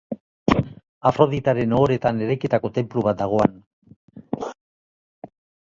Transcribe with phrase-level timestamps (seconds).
[1.09, 3.63] Afroditaren ohoretan eraikitako tenplu bat dago han.